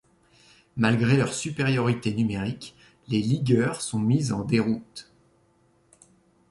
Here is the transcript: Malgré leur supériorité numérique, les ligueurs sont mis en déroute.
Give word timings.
Malgré 0.77 1.15
leur 1.15 1.31
supériorité 1.31 2.11
numérique, 2.11 2.73
les 3.07 3.21
ligueurs 3.21 3.81
sont 3.81 3.99
mis 3.99 4.31
en 4.31 4.43
déroute. 4.43 5.11